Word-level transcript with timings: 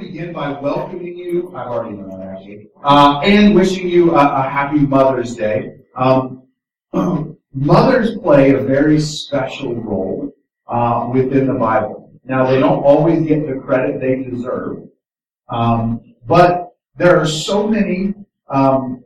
begin 0.00 0.32
by 0.32 0.52
welcoming 0.52 1.16
you. 1.16 1.54
I've 1.54 1.68
already 1.68 1.96
done 1.96 2.08
that 2.10 2.20
actually, 2.20 2.68
uh, 2.82 3.20
and 3.22 3.54
wishing 3.54 3.88
you 3.88 4.16
a, 4.16 4.40
a 4.40 4.42
happy 4.42 4.78
Mother's 4.78 5.36
Day. 5.36 5.76
Um, 5.94 6.48
mothers 7.54 8.16
play 8.18 8.50
a 8.50 8.58
very 8.58 9.00
special 9.00 9.74
role 9.74 10.32
uh, 10.66 11.08
within 11.12 11.46
the 11.46 11.54
Bible. 11.54 12.12
Now, 12.24 12.46
they 12.46 12.58
don't 12.58 12.82
always 12.82 13.26
get 13.26 13.46
the 13.46 13.60
credit 13.60 14.00
they 14.00 14.24
deserve, 14.24 14.88
um, 15.48 16.14
but 16.26 16.70
there 16.96 17.18
are 17.18 17.26
so 17.26 17.66
many, 17.66 18.14
um, 18.48 19.04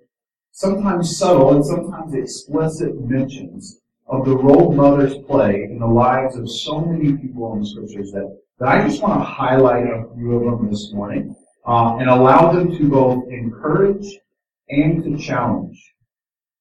sometimes 0.52 1.16
subtle 1.16 1.54
and 1.54 1.64
sometimes 1.64 2.14
explicit 2.14 3.00
mentions 3.00 3.80
of 4.06 4.26
the 4.26 4.36
role 4.36 4.72
mothers 4.72 5.16
play 5.26 5.64
in 5.64 5.78
the 5.78 5.86
lives 5.86 6.36
of 6.36 6.50
so 6.50 6.80
many 6.80 7.16
people 7.16 7.54
in 7.54 7.60
the 7.60 7.66
scriptures 7.66 8.12
that, 8.12 8.38
that 8.58 8.68
I 8.68 8.86
just 8.86 9.02
want 9.02 9.20
to 9.20 9.24
highlight 9.24 9.84
a 9.84 10.06
few 10.14 10.36
of 10.36 10.58
them 10.58 10.70
this 10.70 10.92
morning 10.92 11.34
uh, 11.66 11.96
and 11.96 12.08
allow 12.08 12.52
them 12.52 12.76
to 12.76 12.88
both 12.88 13.28
encourage 13.28 14.06
and 14.68 15.02
to 15.02 15.18
challenge. 15.18 15.82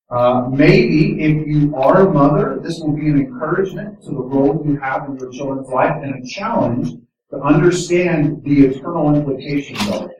Uh, 0.09 0.47
maybe 0.49 1.21
if 1.21 1.47
you 1.47 1.75
are 1.75 2.07
a 2.07 2.13
mother, 2.13 2.59
this 2.61 2.79
will 2.79 2.93
be 2.93 3.07
an 3.07 3.19
encouragement 3.19 4.01
to 4.03 4.09
the 4.09 4.21
role 4.21 4.63
you 4.65 4.77
have 4.77 5.07
in 5.09 5.17
your 5.17 5.31
children's 5.31 5.69
life 5.69 5.95
and 6.03 6.23
a 6.23 6.27
challenge 6.27 6.89
to 7.31 7.39
understand 7.39 8.43
the 8.43 8.65
eternal 8.67 9.15
implications 9.15 9.87
of 9.89 10.09
it. 10.09 10.17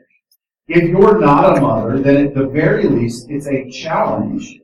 If 0.66 0.88
you're 0.88 1.20
not 1.20 1.58
a 1.58 1.60
mother, 1.60 2.00
then 2.00 2.26
at 2.26 2.34
the 2.34 2.46
very 2.46 2.88
least, 2.88 3.26
it's 3.30 3.46
a 3.46 3.70
challenge 3.70 4.60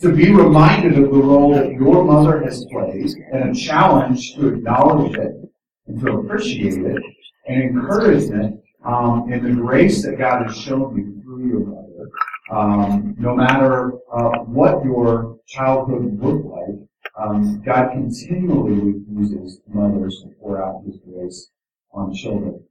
to 0.00 0.12
be 0.12 0.30
reminded 0.30 0.98
of 0.98 1.10
the 1.10 1.16
role 1.16 1.54
that 1.54 1.72
your 1.72 2.04
mother 2.04 2.42
has 2.42 2.64
played 2.66 3.10
and 3.32 3.50
a 3.50 3.54
challenge 3.54 4.34
to 4.34 4.48
acknowledge 4.48 5.16
it 5.16 5.51
and 5.86 6.00
to 6.00 6.12
appreciate 6.18 6.78
it 6.78 7.02
and 7.46 7.62
encouragement 7.62 8.60
um, 8.84 9.32
in 9.32 9.42
the 9.44 9.50
grace 9.50 10.02
that 10.04 10.18
God 10.18 10.46
has 10.46 10.56
shown 10.56 10.96
you 10.96 11.22
through 11.22 11.48
your 11.48 11.60
mother. 11.60 12.10
Um, 12.50 13.14
no 13.18 13.34
matter 13.34 13.92
uh, 14.12 14.38
what 14.40 14.84
your 14.84 15.38
childhood 15.46 16.20
looked 16.20 16.46
like, 16.46 16.88
um, 17.18 17.62
God 17.62 17.90
continually 17.92 19.00
uses 19.10 19.60
mothers 19.68 20.22
to 20.22 20.34
pour 20.40 20.62
out 20.62 20.82
His 20.84 20.96
grace 20.98 21.50
on 21.92 22.14
children. 22.14 22.62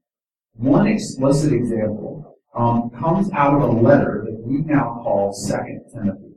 One 0.56 0.88
explicit 0.88 1.54
example 1.54 2.38
um, 2.56 2.92
comes 3.00 3.32
out 3.32 3.54
of 3.54 3.62
a 3.62 3.72
letter 3.72 4.26
that 4.26 4.42
we 4.46 4.58
now 4.62 5.00
call 5.04 5.34
Second 5.34 5.86
Timothy. 5.94 6.36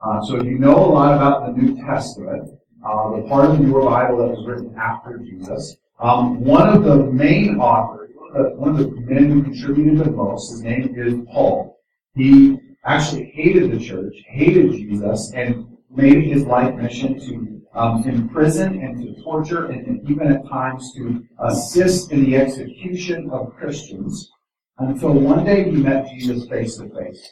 Uh, 0.00 0.20
so 0.22 0.36
if 0.36 0.44
you 0.44 0.58
know 0.58 0.76
a 0.76 0.86
lot 0.86 1.14
about 1.14 1.46
the 1.46 1.62
New 1.62 1.76
Testament, 1.76 2.50
uh, 2.86 3.16
the 3.16 3.22
part 3.28 3.50
of 3.50 3.66
your 3.66 3.82
Bible 3.84 4.18
that 4.18 4.36
was 4.36 4.46
written 4.46 4.74
after 4.76 5.18
Jesus, 5.18 5.76
um, 6.00 6.40
one 6.40 6.68
of 6.68 6.84
the 6.84 6.96
main 6.96 7.58
authors, 7.58 8.10
one 8.56 8.70
of 8.70 8.78
the 8.78 9.00
men 9.00 9.30
who 9.30 9.42
contributed 9.42 9.98
the 9.98 10.10
most, 10.10 10.50
his 10.50 10.62
name 10.62 10.94
is 10.96 11.14
Paul. 11.30 11.78
He 12.14 12.58
actually 12.84 13.30
hated 13.34 13.70
the 13.70 13.78
church, 13.78 14.14
hated 14.26 14.72
Jesus, 14.72 15.32
and 15.34 15.66
made 15.90 16.24
his 16.24 16.44
life 16.44 16.74
mission 16.74 17.18
to 17.20 17.62
um, 17.74 18.02
imprison 18.08 18.80
and 18.80 19.02
to 19.02 19.22
torture 19.22 19.66
and 19.66 20.08
even 20.08 20.32
at 20.32 20.46
times 20.48 20.92
to 20.94 21.24
assist 21.40 22.12
in 22.12 22.24
the 22.24 22.36
execution 22.36 23.30
of 23.30 23.54
Christians 23.56 24.30
until 24.78 25.12
one 25.12 25.44
day 25.44 25.64
he 25.64 25.76
met 25.76 26.08
Jesus 26.08 26.48
face 26.48 26.76
to 26.76 26.88
face 26.90 27.28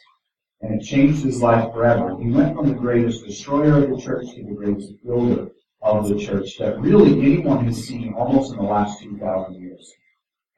and 0.61 0.81
it 0.81 0.83
changed 0.83 1.23
his 1.23 1.41
life 1.41 1.73
forever. 1.73 2.17
He 2.19 2.29
went 2.29 2.55
from 2.55 2.69
the 2.69 2.73
greatest 2.73 3.25
destroyer 3.25 3.83
of 3.83 3.89
the 3.89 4.01
church 4.01 4.25
to 4.35 4.43
the 4.43 4.53
greatest 4.53 4.93
builder 5.05 5.49
of 5.83 6.07
the 6.07 6.17
church 6.17 6.57
that 6.57 6.79
really 6.79 7.11
anyone 7.21 7.65
has 7.65 7.83
seen 7.83 8.13
almost 8.13 8.51
in 8.53 8.57
the 8.57 8.63
last 8.63 9.01
2,000 9.01 9.61
years. 9.61 9.93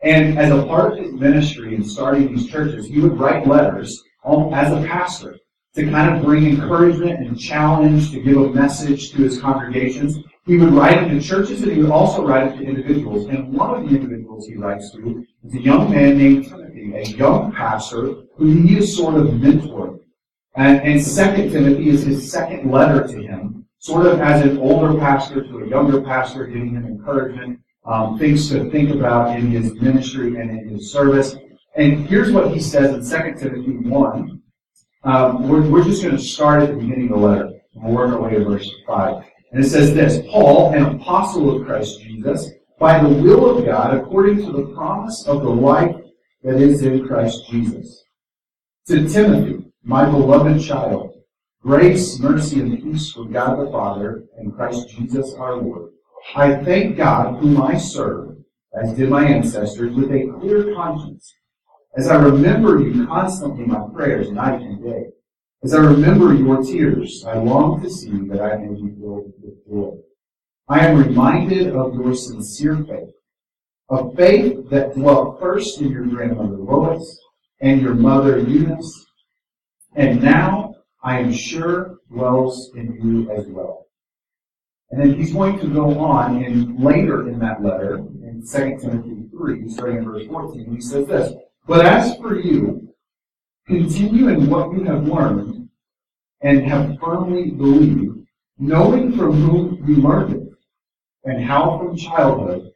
And 0.02 0.38
as 0.38 0.52
a 0.52 0.64
part 0.66 0.94
of 0.94 1.00
his 1.00 1.14
ministry 1.14 1.74
in 1.74 1.84
starting 1.84 2.34
these 2.34 2.48
churches, 2.48 2.86
he 2.86 3.02
would 3.02 3.20
write 3.20 3.48
letters 3.48 4.04
um, 4.24 4.54
as 4.54 4.72
a 4.72 4.88
pastor 4.88 5.38
to 5.74 5.90
kind 5.90 6.16
of 6.16 6.24
bring 6.24 6.46
encouragement 6.46 7.20
and 7.20 7.40
challenge, 7.40 8.12
to 8.12 8.22
give 8.22 8.38
a 8.38 8.50
message 8.50 9.12
to 9.12 9.18
his 9.18 9.40
congregations. 9.40 10.18
He 10.46 10.58
would 10.58 10.74
write 10.74 11.04
it 11.04 11.10
to 11.10 11.20
churches 11.20 11.64
and 11.64 11.72
he 11.72 11.82
would 11.82 11.92
also 11.92 12.26
write 12.26 12.48
it 12.48 12.58
to 12.58 12.64
individuals. 12.64 13.28
And 13.28 13.52
one 13.52 13.82
of 13.82 13.90
the 13.90 13.96
individuals 13.96 14.48
he 14.48 14.56
writes 14.56 14.92
to 14.92 15.26
is 15.44 15.56
a 15.56 15.60
young 15.60 15.90
man 15.90 16.18
named 16.18 16.46
Timothy, 16.46 16.94
a 16.96 17.04
young 17.04 17.52
pastor 17.52 18.14
who 18.36 18.46
he 18.62 18.78
is 18.78 18.96
sort 18.96 19.16
of 19.16 19.28
mentoring. 19.28 20.00
And, 20.56 20.82
and 20.82 21.02
Second 21.02 21.52
Timothy 21.52 21.90
is 21.90 22.04
his 22.04 22.32
second 22.32 22.72
letter 22.72 23.06
to 23.08 23.22
him, 23.22 23.65
sort 23.86 24.08
of 24.08 24.20
as 24.20 24.42
an 24.42 24.58
older 24.58 25.00
pastor 25.00 25.44
to 25.44 25.60
a 25.60 25.68
younger 25.68 26.02
pastor, 26.02 26.48
giving 26.48 26.72
him 26.72 26.88
encouragement, 26.88 27.60
um, 27.86 28.18
things 28.18 28.50
to 28.50 28.68
think 28.72 28.90
about 28.90 29.38
in 29.38 29.52
his 29.52 29.76
ministry 29.76 30.38
and 30.42 30.50
in 30.50 30.70
his 30.70 30.92
service. 30.92 31.36
And 31.76 32.08
here's 32.08 32.32
what 32.32 32.52
he 32.52 32.60
says 32.60 33.12
in 33.12 33.36
2 33.36 33.40
Timothy 33.40 33.78
1. 33.88 34.42
Um, 35.04 35.48
we're, 35.48 35.70
we're 35.70 35.84
just 35.84 36.02
going 36.02 36.18
to 36.18 36.22
start 36.22 36.64
at 36.64 36.70
the 36.70 36.78
beginning 36.78 37.12
of 37.12 37.20
the 37.20 37.28
letter. 37.28 37.52
We'll 37.76 37.94
work 37.94 38.12
our 38.12 38.22
way 38.22 38.32
to 38.32 38.44
verse 38.44 38.68
5. 38.88 39.24
And 39.52 39.64
it 39.64 39.70
says 39.70 39.94
this 39.94 40.26
Paul, 40.32 40.74
an 40.74 40.96
apostle 40.96 41.56
of 41.56 41.68
Christ 41.68 42.02
Jesus, 42.02 42.50
by 42.80 43.00
the 43.00 43.10
will 43.10 43.56
of 43.56 43.66
God, 43.66 43.96
according 43.96 44.38
to 44.48 44.52
the 44.52 44.74
promise 44.74 45.28
of 45.28 45.44
the 45.44 45.50
life 45.50 45.96
that 46.42 46.56
is 46.56 46.82
in 46.82 47.06
Christ 47.06 47.48
Jesus. 47.52 48.04
To 48.88 49.08
Timothy, 49.08 49.64
my 49.84 50.10
beloved 50.10 50.60
child, 50.64 51.15
grace, 51.66 52.20
mercy, 52.20 52.60
and 52.60 52.84
peace 52.84 53.12
from 53.12 53.32
God 53.32 53.58
the 53.58 53.72
Father 53.72 54.26
and 54.38 54.56
Christ 54.56 54.88
Jesus 54.90 55.34
our 55.34 55.56
Lord. 55.56 55.94
I 56.36 56.64
thank 56.64 56.96
God, 56.96 57.40
whom 57.40 57.60
I 57.60 57.76
serve, 57.76 58.38
as 58.80 58.94
did 58.94 59.10
my 59.10 59.26
ancestors, 59.26 59.96
with 59.96 60.12
a 60.12 60.32
clear 60.40 60.76
conscience. 60.76 61.34
As 61.98 62.08
I 62.08 62.18
remember 62.18 62.80
you 62.80 63.08
constantly 63.08 63.64
in 63.64 63.72
my 63.72 63.88
prayers 63.96 64.30
night 64.30 64.62
and 64.62 64.84
day, 64.84 65.06
as 65.64 65.74
I 65.74 65.80
remember 65.80 66.36
your 66.36 66.62
tears, 66.62 67.26
I 67.28 67.40
long 67.40 67.82
to 67.82 67.90
see 67.90 68.12
that 68.28 68.42
I 68.42 68.58
may 68.58 68.80
be 68.80 68.94
filled 69.00 69.34
with 69.42 69.68
joy. 69.68 69.98
I 70.70 70.86
am 70.86 70.98
reminded 71.00 71.76
of 71.76 71.96
your 71.96 72.14
sincere 72.14 72.86
faith, 72.88 73.10
a 73.90 74.16
faith 74.16 74.70
that 74.70 74.94
dwelt 74.94 75.40
first 75.40 75.82
in 75.82 75.90
your 75.90 76.06
grandmother 76.06 76.58
Lois 76.58 77.20
and 77.60 77.82
your 77.82 77.96
mother 77.96 78.38
Eunice, 78.38 79.06
and 79.96 80.22
now 80.22 80.65
I 81.06 81.20
am 81.20 81.32
sure 81.32 82.00
dwells 82.10 82.72
in 82.76 83.00
you 83.00 83.32
as 83.32 83.46
well. 83.46 83.86
And 84.90 85.00
then 85.00 85.14
he's 85.14 85.34
going 85.34 85.60
to 85.60 85.68
go 85.68 86.00
on 86.00 86.44
in 86.44 86.82
later 86.82 87.30
in 87.30 87.38
that 87.40 87.62
letter, 87.62 87.98
in 87.98 88.44
2 88.44 88.78
Timothy 88.82 89.28
3, 89.30 89.70
starting 89.70 89.98
in 89.98 90.06
verse 90.06 90.26
14, 90.26 90.76
he 90.76 90.82
says 90.82 91.08
this, 91.08 91.32
But 91.68 91.86
as 91.86 92.18
for 92.18 92.40
you, 92.40 92.92
continue 93.68 94.30
in 94.30 94.50
what 94.50 94.72
you 94.72 94.84
have 94.86 95.08
learned 95.08 95.70
and 96.42 96.66
have 96.66 96.98
firmly 97.00 97.52
believed, 97.52 98.26
knowing 98.58 99.16
from 99.16 99.34
whom 99.34 99.88
you 99.88 99.98
learned 99.98 100.34
it, 100.34 100.54
and 101.24 101.44
how 101.46 101.78
from 101.78 101.96
childhood 101.96 102.72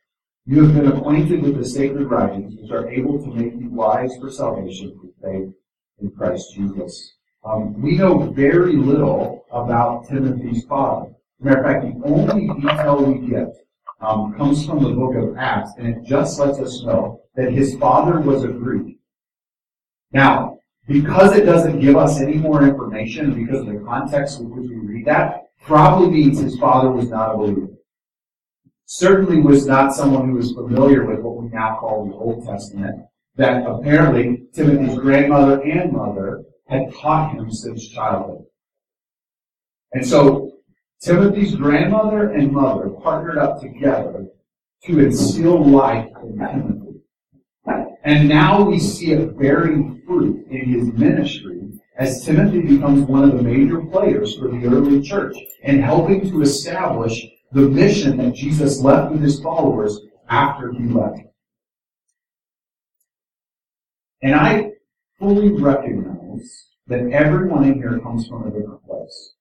you 0.46 0.66
have 0.66 0.76
been 0.76 0.92
acquainted 0.92 1.42
with 1.42 1.58
the 1.58 1.66
sacred 1.66 2.06
writings, 2.06 2.56
which 2.62 2.70
are 2.70 2.92
able 2.92 3.20
to 3.24 3.34
make 3.34 3.54
you 3.60 3.72
wise 3.72 4.16
for 4.18 4.30
salvation 4.30 4.92
through 4.92 5.14
faith 5.24 5.54
in 6.00 6.12
Christ 6.12 6.54
Jesus. 6.54 7.16
Um, 7.44 7.82
we 7.82 7.98
know 7.98 8.32
very 8.32 8.76
little 8.76 9.46
about 9.52 10.08
Timothy's 10.08 10.66
father. 10.66 11.12
Matter 11.40 11.60
of 11.60 11.66
fact, 11.66 11.86
the 11.86 12.08
only 12.08 12.48
detail 12.62 13.04
we 13.04 13.28
get 13.30 13.56
um, 14.02 14.36
comes 14.36 14.66
from 14.66 14.84
the 14.84 14.90
book 14.90 15.16
of 15.16 15.38
Acts, 15.38 15.72
and 15.78 15.88
it 15.88 16.04
just 16.04 16.40
lets 16.40 16.60
us 16.60 16.84
know 16.84 17.22
that 17.36 17.52
his 17.52 17.76
father 17.78 18.20
was 18.20 18.44
a 18.44 18.50
Greek. 18.50 18.98
Now, 20.12 20.60
because 20.88 21.38
it 21.38 21.46
doesn't 21.46 21.80
give 21.80 21.96
us 21.96 22.20
any 22.20 22.36
more 22.36 22.64
information, 22.64 23.34
because 23.34 23.62
of 23.62 23.68
the 23.68 23.80
context 23.86 24.40
in 24.40 24.50
which 24.50 24.70
we 24.70 24.76
read 24.76 25.06
that, 25.06 25.50
probably 25.62 26.10
means 26.10 26.40
his 26.40 26.58
father 26.58 26.92
was 26.92 27.10
not 27.10 27.36
a 27.36 27.38
believer 27.38 27.70
certainly 28.90 29.40
was 29.40 29.68
not 29.68 29.94
someone 29.94 30.28
who 30.28 30.36
was 30.36 30.52
familiar 30.52 31.06
with 31.06 31.20
what 31.20 31.38
we 31.38 31.48
now 31.50 31.78
call 31.80 32.08
the 32.08 32.14
Old 32.16 32.44
Testament, 32.44 33.06
that 33.36 33.64
apparently 33.68 34.48
Timothy's 34.52 34.98
grandmother 34.98 35.62
and 35.62 35.94
mother 35.94 36.44
had 36.70 36.94
taught 36.94 37.36
him 37.36 37.52
since 37.52 37.90
childhood. 37.90 38.46
And 39.94 40.06
so 40.06 40.54
Timothy's 41.02 41.56
grandmother 41.56 42.32
and 42.32 42.52
mother 42.52 42.90
partnered 42.90 43.38
up 43.38 43.60
together 43.60 44.28
to 44.84 45.00
instill 45.00 45.66
life 45.66 46.10
in 46.24 46.38
Timothy. 46.38 46.86
And 48.04 48.30
now 48.30 48.64
we 48.64 48.80
see 48.80 49.12
it 49.12 49.38
bearing 49.38 50.02
fruit 50.06 50.48
in 50.50 50.70
his 50.70 50.88
ministry 50.94 51.62
as 51.98 52.24
Timothy 52.24 52.62
becomes 52.62 53.08
one 53.08 53.30
of 53.30 53.36
the 53.36 53.44
major 53.44 53.82
players 53.82 54.38
for 54.38 54.48
the 54.48 54.66
early 54.66 55.02
church 55.02 55.36
and 55.64 55.84
helping 55.84 56.30
to 56.30 56.42
establish 56.42 57.26
the 57.52 57.62
mission 57.62 58.18
that 58.18 58.34
Jesus 58.34 58.80
left 58.80 59.12
with 59.12 59.22
his 59.22 59.42
followers 59.42 60.00
after 60.30 60.72
he 60.72 60.84
left. 60.86 61.20
And 64.22 64.36
I 64.36 64.72
fully 65.18 65.52
recognize 65.52 66.19
that 66.90 67.12
everyone 67.12 67.64
in 67.64 67.76
here 67.76 68.00
comes 68.00 68.28
from 68.28 68.48
a 68.48 68.52
different 68.52 68.86
place. 68.86 69.36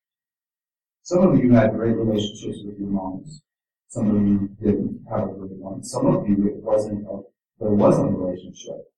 Some 1.02 1.26
of 1.26 1.42
you 1.42 1.52
had 1.52 1.72
great 1.72 1.96
relationships 1.96 2.58
with 2.64 2.78
your 2.78 2.88
moms. 2.88 3.42
Some 3.88 4.14
of 4.14 4.22
you 4.22 4.48
didn't 4.62 5.00
have 5.10 5.30
a 5.30 5.32
good 5.32 5.58
one. 5.58 5.82
Some 5.82 6.06
of 6.06 6.28
you, 6.28 6.46
it 6.46 6.56
wasn't 6.56 7.06
a 7.08 7.22
there 7.58 7.70
wasn't 7.70 8.10
a 8.10 8.12
relationship 8.12 8.92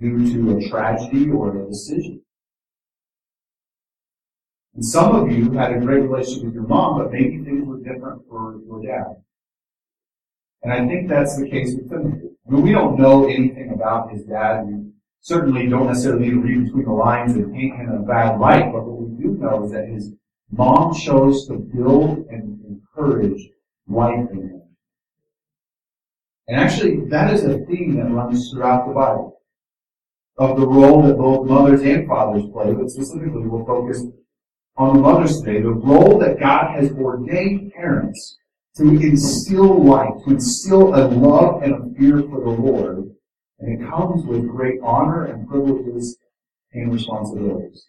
due 0.00 0.32
to 0.32 0.56
a 0.56 0.68
tragedy 0.68 1.30
or 1.30 1.56
a 1.56 1.68
decision. 1.68 2.20
And 4.74 4.84
some 4.84 5.14
of 5.14 5.30
you 5.30 5.52
had 5.52 5.72
a 5.72 5.78
great 5.78 6.00
relationship 6.00 6.46
with 6.46 6.54
your 6.54 6.66
mom, 6.66 6.98
but 6.98 7.12
maybe 7.12 7.44
things 7.44 7.64
were 7.64 7.78
different 7.78 8.22
for 8.28 8.58
your 8.66 8.82
dad. 8.82 9.22
And 10.62 10.72
I 10.72 10.86
think 10.88 11.08
that's 11.08 11.36
the 11.36 11.48
case 11.48 11.74
with 11.74 11.90
Timothy. 11.90 12.30
I 12.48 12.50
mean, 12.50 12.62
we 12.62 12.72
don't 12.72 12.98
know 12.98 13.26
anything 13.26 13.72
about 13.72 14.10
his 14.10 14.24
dad. 14.24 14.66
We 14.66 14.92
certainly 15.22 15.68
don't 15.68 15.86
necessarily 15.86 16.26
need 16.26 16.30
to 16.30 16.40
read 16.40 16.64
between 16.64 16.84
the 16.84 16.92
lines 16.92 17.32
and 17.34 17.52
paint 17.54 17.76
him 17.76 17.88
in 17.88 17.96
a 17.96 18.02
bad 18.02 18.38
light, 18.38 18.72
but 18.72 18.84
what 18.84 19.08
we 19.08 19.22
do 19.22 19.30
know 19.38 19.64
is 19.64 19.70
that 19.70 19.88
his 19.88 20.12
mom 20.50 20.92
chose 20.94 21.46
to 21.46 21.54
build 21.54 22.26
and 22.28 22.60
encourage 22.66 23.48
life 23.86 24.28
in 24.32 24.42
him. 24.42 24.62
And 26.48 26.60
actually, 26.60 27.08
that 27.08 27.32
is 27.32 27.44
a 27.44 27.58
theme 27.66 27.96
that 27.96 28.10
runs 28.10 28.50
throughout 28.50 28.88
the 28.88 28.94
Bible 28.94 29.40
of 30.38 30.58
the 30.58 30.66
role 30.66 31.02
that 31.02 31.16
both 31.16 31.48
mothers 31.48 31.82
and 31.82 32.06
fathers 32.08 32.42
play, 32.52 32.72
but 32.72 32.90
specifically 32.90 33.46
we'll 33.46 33.64
focus 33.64 34.04
on 34.76 34.96
the 34.96 35.02
mothers 35.02 35.40
today, 35.40 35.60
the 35.60 35.70
role 35.70 36.18
that 36.18 36.40
God 36.40 36.74
has 36.74 36.90
ordained 36.92 37.72
parents 37.72 38.38
to 38.76 38.84
instill 38.88 39.84
life, 39.84 40.14
to 40.24 40.32
instill 40.32 40.94
a 40.94 41.06
love 41.06 41.62
and 41.62 41.74
a 41.74 41.98
fear 41.98 42.22
for 42.22 42.40
the 42.40 42.50
Lord. 42.50 43.10
And 43.62 43.80
it 43.80 43.88
comes 43.88 44.26
with 44.26 44.48
great 44.48 44.80
honor 44.82 45.26
and 45.26 45.48
privileges 45.48 46.18
and 46.72 46.92
responsibilities. 46.92 47.86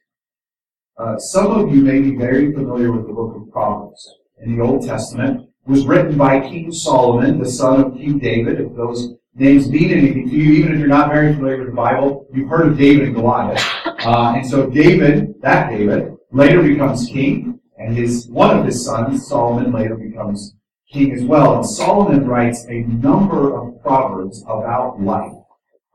Uh, 1.00 1.18
some 1.18 1.48
of 1.48 1.74
you 1.74 1.82
may 1.82 2.00
be 2.00 2.16
very 2.16 2.54
familiar 2.54 2.92
with 2.92 3.08
the 3.08 3.14
book 3.14 3.36
of 3.36 3.52
Proverbs 3.52 4.08
in 4.44 4.56
the 4.56 4.64
Old 4.64 4.86
Testament. 4.86 5.50
It 5.66 5.72
was 5.72 5.88
written 5.88 6.16
by 6.16 6.42
King 6.42 6.72
Solomon, 6.72 7.40
the 7.40 7.50
son 7.50 7.84
of 7.84 7.96
King 7.96 8.20
David. 8.20 8.62
If 8.62 8.76
those 8.76 9.16
names 9.34 9.68
mean 9.68 9.90
anything 9.90 10.30
to 10.30 10.36
you, 10.36 10.52
even 10.54 10.74
if 10.74 10.80
you're 10.80 10.88
not 10.88 11.10
very 11.10 11.34
familiar 11.34 11.58
with 11.58 11.70
the 11.70 11.76
Bible, 11.76 12.28
you've 12.32 12.50
heard 12.50 12.68
of 12.68 12.78
David 12.78 13.08
and 13.08 13.16
Goliath. 13.16 13.64
Uh, 13.86 14.34
and 14.36 14.48
so 14.48 14.70
David, 14.70 15.42
that 15.42 15.72
David, 15.72 16.14
later 16.32 16.62
becomes 16.62 17.08
king, 17.08 17.60
and 17.80 17.98
his 17.98 18.28
one 18.28 18.56
of 18.56 18.64
his 18.64 18.86
sons, 18.86 19.28
Solomon, 19.28 19.72
later 19.72 19.96
becomes 19.96 20.54
king 20.92 21.14
as 21.14 21.24
well. 21.24 21.56
And 21.56 21.66
Solomon 21.66 22.28
writes 22.28 22.66
a 22.70 22.82
number 22.82 23.58
of 23.58 23.82
proverbs 23.82 24.44
about 24.44 25.02
life, 25.02 25.34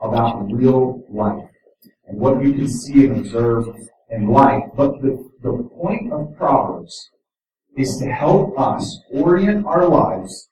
about 0.01 0.51
real 0.53 1.05
life, 1.11 1.49
and 2.07 2.19
what 2.19 2.43
you 2.43 2.53
can 2.55 2.69
see 2.69 3.07
and 3.07 3.19
observe 3.19 3.67
in 4.11 4.29
life. 4.29 4.65
But 4.77 5.01
the, 5.03 5.31
the 5.43 5.69
point 5.77 6.13
of 6.13 6.37
Proverbs 6.37 7.11
is 7.77 7.99
to 7.99 8.07
help 8.07 8.59
us 8.59 9.01
orient 9.13 9.67
our 9.67 9.89
lives 9.89 10.49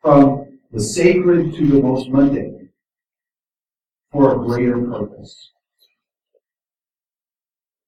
from 0.00 0.58
the 0.72 0.80
sacred 0.80 1.54
to 1.54 1.66
the 1.66 1.82
most 1.82 2.08
mundane 2.08 2.70
for 4.10 4.34
a 4.34 4.46
greater 4.46 4.80
purpose. 4.80 5.50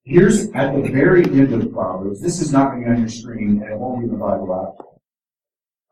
Here's 0.04 0.50
at 0.52 0.74
the 0.74 0.88
very 0.88 1.24
end 1.24 1.52
of 1.52 1.72
Proverbs. 1.72 2.20
This 2.20 2.40
is 2.40 2.52
not 2.52 2.70
going 2.70 2.84
to 2.84 2.86
be 2.86 2.92
on 2.92 3.00
your 3.00 3.08
screen, 3.08 3.62
and 3.62 3.72
it 3.72 3.78
won't 3.78 4.00
be 4.00 4.06
in 4.06 4.12
the 4.12 4.18
Bible 4.18 4.76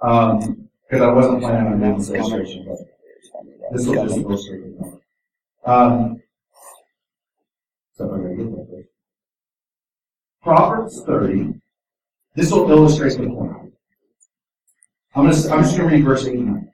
app. 0.00 0.08
Um, 0.08 0.68
because 0.88 1.02
I 1.02 1.12
wasn't 1.12 1.40
planning 1.40 1.82
on 1.82 1.98
this 1.98 2.10
illustration, 2.10 2.66
but 2.68 2.78
this 3.72 3.86
will 3.86 4.06
just 4.06 4.18
illustrate 4.18 4.62
the 4.64 4.82
point. 4.82 5.00
Um, 5.64 6.22
so 7.94 8.10
I'm 8.10 8.22
going 8.22 8.36
to 8.36 8.44
get 8.44 8.52
that 8.52 8.66
first. 8.70 8.88
Proverbs 10.42 11.02
30. 11.06 11.54
This 12.34 12.50
will 12.50 12.70
illustrate 12.70 13.16
the 13.16 13.28
point. 13.28 13.72
I'm, 15.14 15.30
gonna, 15.30 15.54
I'm 15.54 15.62
just 15.62 15.76
going 15.76 15.88
to 15.88 15.96
read 15.96 16.04
verse 16.04 16.26
8 16.26 16.34
and 16.34 16.46
9. 16.46 16.70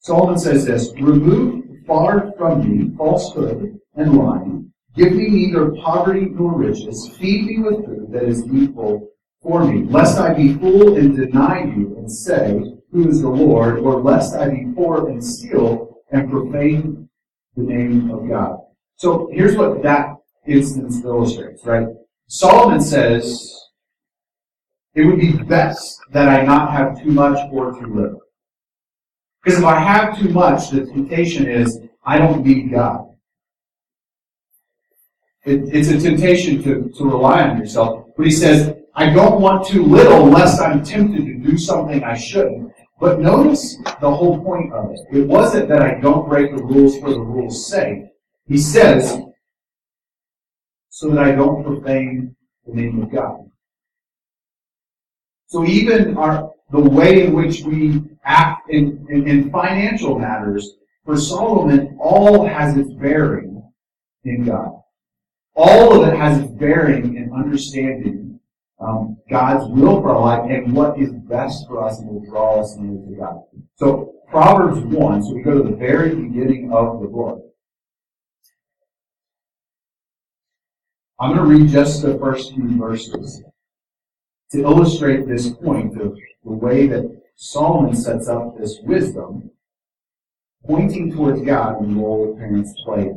Solomon 0.00 0.38
says 0.38 0.64
this, 0.64 0.92
Remove 1.00 1.64
far 1.86 2.32
from 2.36 2.68
me 2.68 2.96
falsehood 2.96 3.78
and 3.96 4.16
lying. 4.16 4.72
Give 4.94 5.12
me 5.12 5.28
neither 5.28 5.70
poverty 5.82 6.26
nor 6.30 6.56
riches. 6.56 7.10
Feed 7.18 7.46
me 7.46 7.58
with 7.58 7.84
food 7.84 8.12
that 8.12 8.24
is 8.24 8.44
needful 8.44 9.08
for 9.42 9.64
me, 9.64 9.84
lest 9.84 10.18
I 10.18 10.34
be 10.34 10.54
full 10.54 10.96
and 10.96 11.16
deny 11.16 11.64
you 11.64 11.96
and 11.96 12.10
say, 12.10 12.77
Who 12.92 13.08
is 13.08 13.22
the 13.22 13.28
Lord? 13.28 13.78
Or 13.80 14.00
lest 14.00 14.34
I 14.34 14.48
be 14.48 14.66
poor 14.74 15.08
and 15.08 15.24
steal 15.24 16.00
and 16.10 16.30
profane 16.30 17.08
the 17.56 17.62
name 17.62 18.10
of 18.10 18.28
God. 18.28 18.58
So 18.96 19.28
here's 19.32 19.56
what 19.56 19.82
that 19.82 20.16
instance 20.46 21.04
illustrates, 21.04 21.64
right? 21.64 21.86
Solomon 22.28 22.80
says, 22.80 23.54
it 24.94 25.04
would 25.04 25.20
be 25.20 25.32
best 25.32 26.00
that 26.12 26.28
I 26.28 26.44
not 26.44 26.72
have 26.72 27.00
too 27.00 27.10
much 27.10 27.38
or 27.52 27.72
too 27.72 27.94
little. 27.94 28.20
Because 29.42 29.60
if 29.60 29.64
I 29.64 29.78
have 29.78 30.18
too 30.18 30.30
much, 30.30 30.70
the 30.70 30.84
temptation 30.86 31.46
is 31.46 31.78
I 32.04 32.18
don't 32.18 32.44
need 32.44 32.72
God. 32.72 33.04
It, 35.44 35.74
it's 35.74 35.88
a 35.88 35.98
temptation 35.98 36.62
to, 36.64 36.90
to 36.96 37.04
rely 37.04 37.48
on 37.48 37.58
yourself. 37.58 38.06
But 38.16 38.26
he 38.26 38.32
says, 38.32 38.74
I 38.94 39.10
don't 39.10 39.40
want 39.40 39.66
too 39.66 39.84
little 39.84 40.24
lest 40.24 40.60
I'm 40.60 40.84
tempted 40.84 41.24
to 41.24 41.34
do 41.34 41.56
something 41.56 42.02
I 42.02 42.16
shouldn't. 42.16 42.72
But 43.00 43.20
notice 43.20 43.76
the 44.00 44.12
whole 44.12 44.42
point 44.42 44.72
of 44.72 44.90
it. 44.90 45.00
It 45.12 45.26
wasn't 45.26 45.68
that 45.68 45.82
I 45.82 46.00
don't 46.00 46.28
break 46.28 46.54
the 46.54 46.62
rules 46.62 46.98
for 46.98 47.10
the 47.10 47.20
rules' 47.20 47.68
sake. 47.68 48.06
He 48.46 48.58
says, 48.58 49.20
so 50.88 51.10
that 51.10 51.18
I 51.18 51.32
don't 51.32 51.62
profane 51.62 52.34
the 52.66 52.74
name 52.74 53.00
of 53.02 53.12
God. 53.12 53.48
So 55.46 55.64
even 55.64 56.16
our, 56.16 56.50
the 56.72 56.80
way 56.80 57.24
in 57.24 57.34
which 57.34 57.62
we 57.62 58.02
act 58.24 58.68
in, 58.70 59.06
in, 59.08 59.28
in 59.28 59.50
financial 59.50 60.18
matters, 60.18 60.74
for 61.04 61.16
Solomon, 61.16 61.96
all 62.00 62.46
has 62.46 62.76
its 62.76 62.92
bearing 62.92 63.62
in 64.24 64.44
God. 64.44 64.72
All 65.54 66.02
of 66.02 66.08
it 66.08 66.16
has 66.16 66.42
its 66.42 66.50
bearing 66.52 67.16
in 67.16 67.32
understanding 67.32 68.27
um, 68.80 69.16
God's 69.28 69.68
will 69.70 70.00
for 70.00 70.14
our 70.14 70.20
life 70.20 70.50
and 70.50 70.72
what 70.72 70.98
is 70.98 71.12
best 71.12 71.66
for 71.66 71.84
us 71.84 71.98
and 71.98 72.08
will 72.08 72.24
draw 72.24 72.60
us 72.60 72.76
near 72.76 72.92
to 72.92 73.16
God. 73.18 73.42
So 73.76 74.14
Proverbs 74.28 74.80
1, 74.80 75.22
so 75.22 75.34
we 75.34 75.42
go 75.42 75.62
to 75.62 75.70
the 75.70 75.76
very 75.76 76.14
beginning 76.14 76.72
of 76.72 77.00
the 77.00 77.08
book. 77.08 77.44
I'm 81.20 81.34
going 81.34 81.48
to 81.48 81.64
read 81.64 81.70
just 81.70 82.02
the 82.02 82.16
first 82.18 82.54
few 82.54 82.78
verses 82.78 83.42
to 84.52 84.60
illustrate 84.60 85.26
this 85.26 85.50
point 85.50 86.00
of 86.00 86.16
the 86.44 86.52
way 86.52 86.86
that 86.86 87.20
Solomon 87.34 87.96
sets 87.96 88.28
up 88.28 88.56
this 88.56 88.78
wisdom, 88.82 89.50
pointing 90.64 91.12
towards 91.12 91.42
God 91.42 91.80
and 91.80 91.96
the 91.96 92.00
role 92.00 92.26
that 92.26 92.38
parents 92.38 92.72
play. 92.84 93.10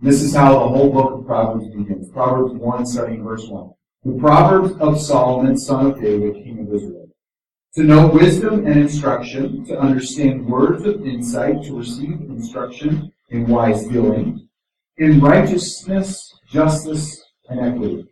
This 0.00 0.22
is 0.22 0.34
how 0.34 0.52
the 0.52 0.68
whole 0.68 0.90
book 0.90 1.12
of 1.12 1.26
Proverbs 1.26 1.68
begins. 1.68 2.10
Proverbs 2.10 2.54
1, 2.54 2.86
starting 2.86 3.22
verse 3.22 3.46
1. 3.48 3.70
The 4.04 4.12
Proverbs 4.12 4.74
of 4.80 5.00
Solomon, 5.00 5.58
son 5.58 5.86
of 5.86 6.00
David, 6.00 6.34
king 6.34 6.60
of 6.60 6.72
Israel. 6.72 7.08
To 7.74 7.82
know 7.82 8.06
wisdom 8.06 8.64
and 8.64 8.78
instruction, 8.78 9.64
to 9.66 9.78
understand 9.78 10.46
words 10.46 10.84
of 10.86 11.04
insight, 11.04 11.64
to 11.64 11.78
receive 11.78 12.20
instruction 12.28 13.12
in 13.30 13.48
wise 13.48 13.84
dealing, 13.86 14.48
in 14.98 15.20
righteousness, 15.20 16.32
justice, 16.48 17.24
and 17.48 17.60
equity, 17.60 18.06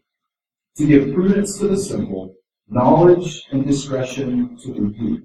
to 0.77 0.87
give 0.87 1.15
prudence 1.15 1.57
to 1.59 1.69
the 1.69 1.77
simple, 1.77 2.35
knowledge 2.69 3.45
and 3.53 3.65
discretion 3.65 4.59
to 4.59 4.73
the 4.73 4.93
youth. 4.99 5.23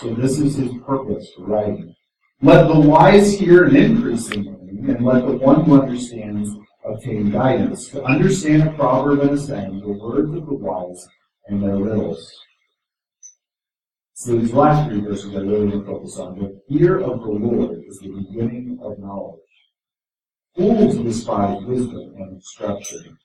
So 0.00 0.14
this 0.14 0.40
is 0.40 0.56
his 0.56 0.72
purpose 0.84 1.30
for 1.36 1.44
writing. 1.44 1.94
Let 2.42 2.66
the 2.66 2.80
wise 2.80 3.38
hear 3.38 3.64
and 3.64 3.76
increase 3.76 4.30
in 4.32 4.44
learning, 4.44 4.90
and 4.90 5.06
let 5.06 5.24
the 5.26 5.36
one 5.36 5.64
who 5.64 5.80
understands 5.80 6.50
obtain 6.86 7.30
guidance. 7.30 7.88
To 7.88 8.02
understand 8.04 8.62
a 8.62 8.72
proverb 8.72 9.20
and 9.20 9.30
a 9.30 9.38
saying, 9.38 9.80
the 9.80 9.92
words 9.92 10.34
of 10.34 10.46
the 10.46 10.54
wise 10.54 11.06
and 11.46 11.62
their 11.62 11.76
riddles. 11.76 12.32
So 14.14 14.38
these 14.38 14.52
last 14.52 14.88
three 14.88 15.00
verses 15.00 15.34
I 15.34 15.40
really 15.40 15.66
want 15.66 15.86
to 15.86 15.92
focus 15.92 16.18
on. 16.18 16.38
The 16.38 16.60
fear 16.68 17.00
of 17.00 17.20
the 17.20 17.28
Lord 17.28 17.78
is 17.86 17.98
the 17.98 18.08
beginning 18.08 18.78
of 18.82 18.98
knowledge. 18.98 19.40
Fools 20.56 20.96
despise 20.96 21.62
wisdom 21.64 22.14
and 22.16 22.32
instruction. 22.36 23.18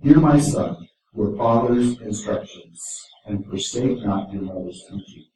Hear 0.00 0.18
my 0.18 0.40
son, 0.40 0.88
your 1.14 1.36
father's 1.36 2.00
instructions, 2.00 2.80
and 3.26 3.44
forsake 3.44 3.98
not 4.02 4.32
your 4.32 4.42
mother's 4.42 4.82
teaching. 4.88 5.26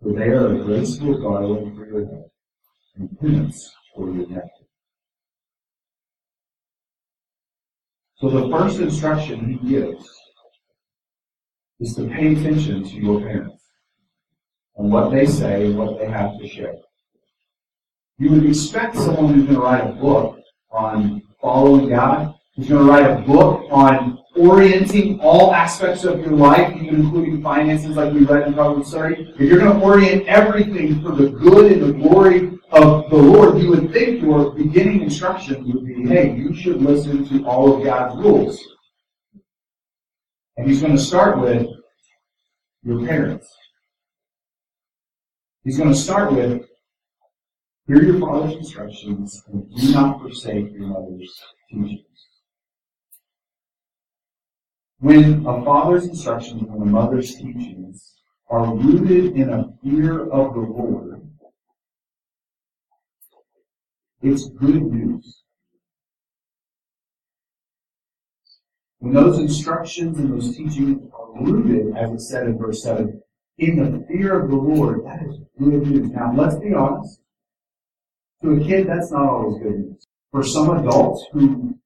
For 0.00 0.12
they 0.12 0.28
are 0.28 0.54
a 0.54 0.64
graceful 0.64 1.20
garland 1.20 1.76
for 1.76 1.86
your 1.86 2.06
head, 2.06 2.24
and 2.96 3.20
penance 3.20 3.72
for 3.94 4.10
your 4.10 4.28
neck. 4.28 4.50
So 8.16 8.30
the 8.30 8.48
first 8.48 8.78
instruction 8.78 9.58
he 9.58 9.68
gives 9.68 10.08
is 11.80 11.94
to 11.96 12.08
pay 12.08 12.34
attention 12.34 12.84
to 12.84 12.94
your 12.96 13.20
parents 13.20 13.62
and 14.76 14.90
what 14.90 15.10
they 15.10 15.26
say 15.26 15.66
and 15.66 15.78
what 15.78 15.98
they 15.98 16.08
have 16.08 16.38
to 16.38 16.48
share. 16.48 16.74
You 18.18 18.30
would 18.30 18.46
expect 18.46 18.96
someone 18.96 19.34
who's 19.34 19.44
going 19.44 19.56
to 19.56 19.60
write 19.60 19.90
a 19.90 19.92
book 19.92 20.38
on 20.70 21.22
following 21.40 21.88
God 21.88 22.34
who's 22.56 22.68
going 22.68 22.86
to 22.86 22.90
write 22.90 23.10
a 23.10 23.20
book 23.22 23.66
on 23.70 24.18
orienting 24.36 25.18
all 25.20 25.52
aspects 25.52 26.04
of 26.04 26.20
your 26.20 26.32
life, 26.32 26.72
even 26.76 26.96
including 26.96 27.42
finances, 27.42 27.96
like 27.96 28.12
we 28.12 28.24
read 28.24 28.46
in 28.46 28.54
Proverbs 28.54 28.92
30. 28.92 29.34
If 29.34 29.40
you're 29.40 29.58
going 29.58 29.78
to 29.78 29.84
orient 29.84 30.26
everything 30.26 31.02
for 31.02 31.12
the 31.12 31.30
good 31.30 31.72
and 31.72 31.82
the 31.82 31.92
glory 31.92 32.53
of 32.70 33.10
the 33.10 33.16
Lord, 33.16 33.58
you 33.58 33.70
would 33.70 33.92
think 33.92 34.22
your 34.22 34.50
beginning 34.52 35.02
instruction 35.02 35.66
would 35.72 35.84
be, 35.86 36.06
hey, 36.06 36.34
you 36.34 36.54
should 36.54 36.82
listen 36.82 37.28
to 37.28 37.46
all 37.46 37.76
of 37.76 37.84
God's 37.84 38.16
rules. 38.16 38.60
And 40.56 40.68
he's 40.68 40.80
going 40.80 40.96
to 40.96 41.02
start 41.02 41.40
with 41.40 41.66
your 42.82 43.06
parents. 43.06 43.48
He's 45.64 45.78
going 45.78 45.90
to 45.90 45.96
start 45.96 46.32
with, 46.32 46.62
hear 47.86 48.02
your 48.02 48.20
father's 48.20 48.56
instructions 48.56 49.42
and 49.48 49.74
do 49.74 49.92
not 49.92 50.20
forsake 50.20 50.72
your 50.72 50.88
mother's 50.88 51.40
teachings. 51.70 52.04
When 54.98 55.46
a 55.46 55.64
father's 55.64 56.06
instructions 56.06 56.62
and 56.62 56.82
a 56.82 56.86
mother's 56.86 57.34
teachings 57.34 58.14
are 58.48 58.74
rooted 58.74 59.34
in 59.36 59.50
a 59.50 59.68
fear 59.82 60.30
of 60.30 60.54
the 60.54 60.60
Lord, 60.60 61.28
it's 64.24 64.48
good 64.48 64.82
news. 64.82 65.42
When 68.98 69.12
those 69.12 69.38
instructions 69.38 70.18
and 70.18 70.32
those 70.32 70.56
teachings 70.56 71.10
are 71.12 71.42
rooted, 71.42 71.94
as 71.94 72.10
it 72.10 72.20
said 72.20 72.46
in 72.46 72.56
verse 72.56 72.82
7, 72.82 73.20
in 73.58 73.76
the 73.76 74.06
fear 74.06 74.40
of 74.40 74.50
the 74.50 74.56
Lord, 74.56 75.04
that 75.04 75.22
is 75.28 75.40
good 75.58 75.86
news. 75.86 76.10
Now, 76.10 76.32
let's 76.34 76.56
be 76.56 76.72
honest. 76.72 77.20
To 78.42 78.52
a 78.52 78.64
kid, 78.64 78.88
that's 78.88 79.12
not 79.12 79.28
always 79.28 79.62
good 79.62 79.78
news. 79.78 80.06
For 80.32 80.42
some 80.42 80.70
adults 80.70 81.26
who 81.32 81.78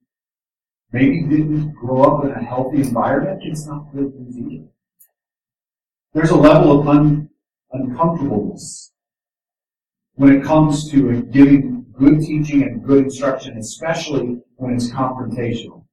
maybe 0.93 1.23
didn't 1.23 1.73
grow 1.73 2.03
up 2.05 2.25
in 2.25 2.31
a 2.31 2.43
healthy 2.43 2.83
environment, 2.83 3.43
it's 3.43 3.67
not 3.67 3.93
good 3.93 4.15
news 4.15 4.39
either. 4.39 4.69
There's 6.15 6.31
a 6.31 6.37
level 6.37 6.81
of 6.81 6.89
un- 6.89 7.29
uncomfortableness 7.73 8.93
when 10.15 10.33
it 10.33 10.45
comes 10.45 10.91
to 10.91 11.23
giving 11.23 11.78
good 11.99 12.21
teaching 12.21 12.63
and 12.63 12.85
good 12.85 13.05
instruction, 13.05 13.59
especially 13.59 14.39
when 14.57 14.75
it's 14.75 14.91
confrontational. 14.91 15.85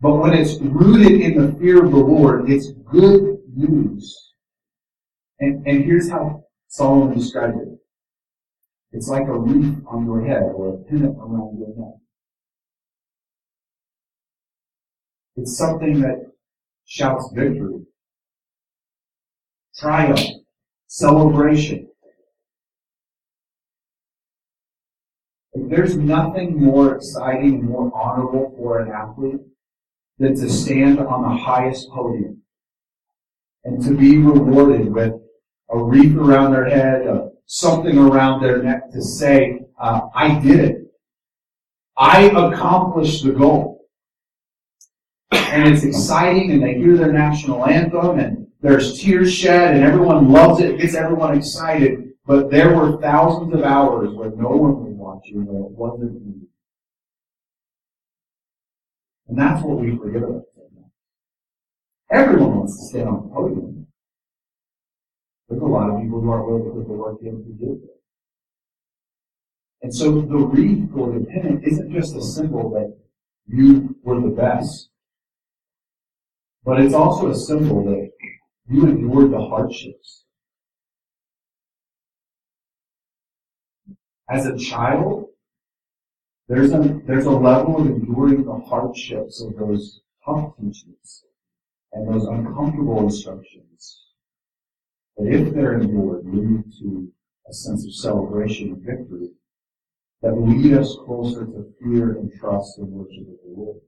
But 0.00 0.16
when 0.16 0.34
it's 0.34 0.58
rooted 0.60 1.20
in 1.20 1.38
the 1.38 1.58
fear 1.58 1.84
of 1.84 1.92
the 1.92 1.96
Lord, 1.96 2.50
it's 2.50 2.72
good 2.90 3.38
news. 3.54 4.34
And, 5.38 5.66
and 5.66 5.84
here's 5.84 6.10
how 6.10 6.44
Solomon 6.68 7.16
described 7.16 7.56
it. 7.58 7.68
It's 8.92 9.08
like 9.08 9.26
a 9.26 9.38
wreath 9.38 9.78
on 9.86 10.04
your 10.04 10.24
head 10.24 10.42
or 10.54 10.74
a 10.74 10.78
pennant 10.78 11.16
around 11.18 11.58
your 11.58 11.68
neck. 11.76 11.94
It's 15.36 15.56
something 15.56 16.00
that 16.02 16.32
shouts 16.84 17.30
victory, 17.34 17.86
triumph, 19.78 20.20
celebration. 20.88 21.88
If 21.88 22.16
there's 25.54 25.96
nothing 25.96 26.58
more 26.58 26.96
exciting 26.96 27.54
and 27.56 27.64
more 27.64 27.90
honorable 27.94 28.54
for 28.56 28.80
an 28.80 28.90
athlete 28.90 29.40
than 30.18 30.34
to 30.34 30.48
stand 30.48 30.98
on 30.98 31.22
the 31.22 31.42
highest 31.42 31.88
podium 31.90 32.42
and 33.64 33.82
to 33.84 33.94
be 33.94 34.18
rewarded 34.18 34.92
with 34.92 35.12
a 35.70 35.78
wreath 35.78 36.16
around 36.16 36.52
their 36.52 36.68
head, 36.68 37.30
something 37.46 37.98
around 37.98 38.42
their 38.42 38.62
neck 38.62 38.90
to 38.92 39.02
say, 39.02 39.60
uh, 39.78 40.00
I 40.14 40.38
did 40.40 40.60
it. 40.60 40.76
I 41.96 42.24
accomplished 42.24 43.24
the 43.24 43.32
goal 43.32 43.72
and 45.32 45.68
it's 45.68 45.84
exciting, 45.84 46.50
and 46.50 46.62
they 46.62 46.74
hear 46.74 46.96
their 46.96 47.12
national 47.12 47.66
anthem, 47.66 48.18
and 48.18 48.46
there's 48.60 49.00
tears 49.00 49.32
shed, 49.32 49.74
and 49.74 49.84
everyone 49.84 50.30
loves 50.30 50.60
it. 50.60 50.70
It 50.70 50.80
gets 50.80 50.94
everyone 50.94 51.36
excited. 51.36 52.10
But 52.24 52.50
there 52.50 52.74
were 52.74 53.00
thousands 53.00 53.52
of 53.54 53.62
hours 53.62 54.14
where 54.14 54.30
no 54.30 54.48
one 54.48 54.91
was 55.02 55.20
watching, 55.22 55.46
where 55.46 55.66
it 55.66 55.72
wasn't 55.72 56.12
you. 56.12 56.48
And 59.28 59.38
that's 59.38 59.62
what 59.62 59.78
we 59.78 59.96
forget 59.96 60.22
about. 60.22 60.44
Everyone 62.10 62.58
wants 62.58 62.78
to 62.78 62.84
stand 62.86 63.08
on 63.08 63.22
the 63.22 63.34
podium. 63.34 63.86
There's 65.48 65.62
a 65.62 65.64
lot 65.64 65.90
of 65.90 66.02
people 66.02 66.20
who 66.20 66.30
aren't 66.30 66.46
willing 66.46 66.64
to 66.64 66.70
put 66.70 66.86
the 66.88 66.92
work 66.92 67.18
in 67.22 67.42
to 67.44 67.52
do 67.52 67.80
it. 67.82 67.88
And 69.82 69.94
so 69.94 70.20
the 70.20 70.36
wreath 70.36 70.90
or 70.94 71.12
the 71.12 71.24
pennant 71.26 71.64
isn't 71.64 71.92
just 71.92 72.14
a 72.16 72.22
symbol 72.22 72.70
that 72.70 72.96
you 73.46 73.96
were 74.02 74.20
the 74.20 74.28
best. 74.28 74.90
But 76.64 76.80
it's 76.80 76.94
also 76.94 77.30
a 77.30 77.34
symbol 77.34 77.84
that 77.84 78.10
you 78.68 78.86
endured 78.86 79.32
the 79.32 79.40
hardships. 79.40 80.24
As 84.30 84.46
a 84.46 84.56
child, 84.56 85.26
there's 86.48 86.72
a, 86.72 87.00
there's 87.06 87.26
a 87.26 87.30
level 87.30 87.80
of 87.80 87.86
enduring 87.86 88.44
the 88.44 88.58
hardships 88.68 89.40
of 89.42 89.56
those 89.56 90.00
tough 90.24 90.56
teachings 90.56 91.24
and 91.92 92.12
those 92.12 92.26
uncomfortable 92.26 93.00
instructions 93.00 94.06
that 95.16 95.28
if 95.28 95.54
they're 95.54 95.78
endured, 95.80 96.24
lead 96.24 96.64
to 96.80 97.12
a 97.48 97.52
sense 97.52 97.84
of 97.84 97.94
celebration 97.94 98.68
and 98.68 98.82
victory 98.82 99.30
that 100.22 100.34
lead 100.34 100.74
us 100.74 100.96
closer 101.04 101.44
to 101.44 101.72
fear 101.80 102.12
and 102.12 102.32
trust 102.38 102.78
and 102.78 102.88
worship 102.88 103.22
of 103.22 103.36
the 103.44 103.54
Lord. 103.56 103.80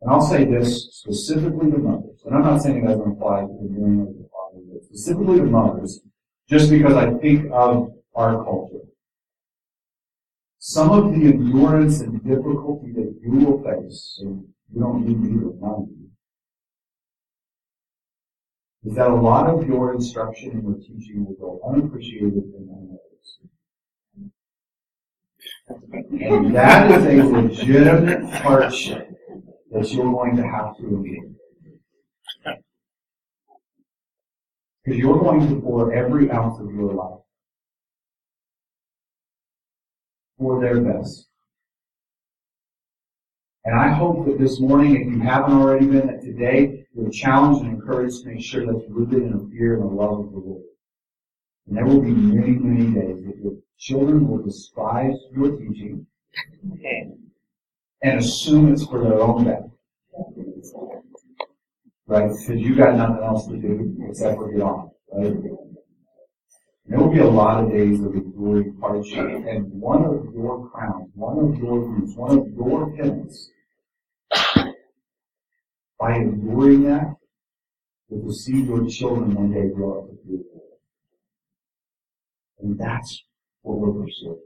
And 0.00 0.10
I'll 0.10 0.20
say 0.20 0.44
this 0.44 0.88
specifically 0.92 1.70
to 1.70 1.78
mothers, 1.78 2.22
and 2.24 2.34
I'm 2.34 2.42
not 2.42 2.62
saying 2.62 2.84
it 2.84 2.86
doesn't 2.86 3.12
apply 3.12 3.40
to 3.40 3.46
the 3.46 3.68
men 3.68 4.00
or 4.00 4.12
the 4.12 4.28
fathers, 4.30 4.68
but 4.72 4.84
specifically 4.84 5.38
to 5.38 5.44
mothers, 5.44 6.00
just 6.48 6.70
because 6.70 6.94
I 6.94 7.12
think 7.14 7.50
of 7.52 7.92
our 8.14 8.44
culture. 8.44 8.84
Some 10.58 10.90
of 10.90 11.12
the 11.12 11.26
endurance 11.26 12.00
and 12.00 12.22
difficulty 12.24 12.92
that 12.92 13.14
you 13.22 13.32
will 13.32 13.62
face, 13.62 14.18
and 14.22 14.44
you 14.72 14.80
don't 14.80 15.06
need 15.06 15.20
me 15.20 15.28
to 15.40 15.50
remind 15.50 15.88
you, 15.88 16.10
is 18.84 18.94
that 18.96 19.08
a 19.08 19.14
lot 19.14 19.48
of 19.48 19.66
your 19.66 19.94
instruction 19.94 20.52
and 20.52 20.62
your 20.62 20.76
teaching 20.78 21.24
will 21.24 21.34
go 21.34 21.60
unappreciated 21.68 22.32
and 22.32 22.68
unnoticed. 22.68 23.40
And 26.10 26.54
that 26.54 26.90
is 26.90 27.04
a 27.04 27.24
legitimate 27.24 28.24
hardship 28.30 29.10
that 29.70 29.90
you're 29.92 30.12
going 30.12 30.36
to 30.36 30.46
have 30.46 30.76
to 30.78 30.82
endure. 30.86 31.33
Because 34.84 34.98
you're 34.98 35.18
going 35.18 35.48
to 35.48 35.60
pour 35.60 35.94
every 35.94 36.30
ounce 36.30 36.60
of 36.60 36.70
your 36.72 36.92
life 36.92 37.20
for 40.38 40.60
their 40.60 40.80
best. 40.80 41.28
And 43.64 43.74
I 43.74 43.88
hope 43.88 44.26
that 44.26 44.38
this 44.38 44.60
morning, 44.60 44.94
if 44.94 45.06
you 45.06 45.20
haven't 45.20 45.56
already 45.56 45.86
been, 45.86 46.06
that 46.06 46.20
today 46.20 46.86
you're 46.94 47.10
challenged 47.10 47.62
and 47.64 47.72
encouraged 47.72 48.22
to 48.22 48.28
make 48.28 48.44
sure 48.44 48.66
that's 48.66 48.84
rooted 48.90 49.22
in 49.22 49.32
a 49.32 49.50
fear 49.50 49.76
and 49.76 49.84
a 49.84 49.86
love 49.86 50.20
of 50.20 50.32
the 50.32 50.38
Lord. 50.38 50.64
And 51.66 51.76
there 51.76 51.86
will 51.86 52.02
be 52.02 52.10
many, 52.10 52.52
many 52.58 52.92
days 52.92 53.24
that 53.24 53.38
your 53.42 53.54
children 53.78 54.28
will 54.28 54.42
despise 54.42 55.16
your 55.34 55.56
teaching 55.56 56.06
and 58.02 58.18
assume 58.18 58.70
it's 58.70 58.84
for 58.84 59.02
their 59.02 59.18
own 59.18 59.44
benefit. 59.44 59.70
Right? 62.06 62.28
Because 62.28 62.60
you 62.60 62.74
got 62.74 62.96
nothing 62.96 63.24
else 63.24 63.46
to 63.48 63.56
do 63.56 63.96
except 64.08 64.36
for 64.36 64.52
get 64.52 64.62
on. 64.62 64.90
Right? 65.12 65.34
There 66.86 66.98
will 66.98 67.10
be 67.10 67.20
a 67.20 67.26
lot 67.26 67.64
of 67.64 67.70
days 67.70 68.00
of 68.00 68.14
enduring 68.14 68.76
hardship, 68.78 69.18
and 69.18 69.72
one 69.72 70.04
of 70.04 70.34
your 70.34 70.68
crowns, 70.68 71.10
one 71.14 71.38
of 71.38 71.58
your 71.58 71.80
roots, 71.80 72.14
one 72.14 72.38
of 72.38 72.46
your 72.54 72.94
pennants, 72.94 73.50
by 75.98 76.16
enduring 76.16 76.82
that, 76.82 77.14
will 78.10 78.30
to 78.30 78.34
see 78.34 78.62
your 78.62 78.86
children 78.86 79.34
one 79.34 79.52
day 79.52 79.74
grow 79.74 80.00
up 80.00 80.10
with 80.10 80.18
you. 80.28 80.44
And 82.60 82.78
that's 82.78 83.24
what 83.62 83.78
we're 83.78 84.04
pursuing. 84.04 84.40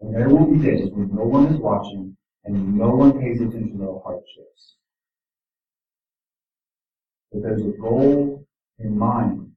And 0.00 0.14
there 0.14 0.28
will 0.28 0.52
be 0.52 0.58
days 0.58 0.90
when 0.92 1.14
no 1.14 1.24
one 1.24 1.46
is 1.46 1.58
watching 1.58 2.16
and 2.44 2.76
no 2.76 2.90
one 2.90 3.18
pays 3.18 3.40
attention 3.40 3.78
to 3.78 3.84
the 3.86 4.00
hardships. 4.04 4.76
But 7.34 7.42
there's 7.42 7.62
a 7.62 7.76
goal 7.80 8.46
in 8.78 8.96
mind. 8.96 9.50